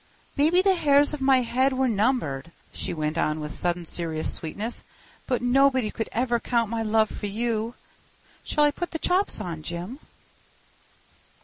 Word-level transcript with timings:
Maybe 0.35 0.63
the 0.63 0.73
hairs 0.73 1.13
of 1.13 1.21
my 1.21 1.41
head 1.41 1.73
were 1.73 1.87
numbered," 1.87 2.51
she 2.73 2.91
went 2.91 3.19
on 3.19 3.39
with 3.39 3.53
sudden 3.53 3.85
serious 3.85 4.33
sweetness, 4.33 4.83
"but 5.27 5.43
nobody 5.43 5.91
could 5.91 6.09
ever 6.11 6.39
count 6.39 6.71
my 6.71 6.81
love 6.81 7.11
for 7.11 7.27
you. 7.27 7.75
Shall 8.43 8.63
I 8.63 8.71
put 8.71 8.89
the 8.89 8.97
chops 8.97 9.39
on, 9.39 9.61
Jim?" 9.61 9.99